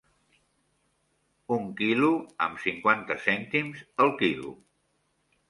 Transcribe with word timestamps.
Un 1.55 1.67
quilo 1.81 2.09
amb 2.47 2.63
cinquanta 2.65 3.19
cèntims 3.27 3.85
el 4.07 4.13
quilo. 4.25 4.57